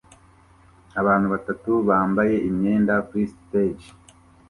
[0.99, 3.87] abantu batatu bambaye imyenda kuri stage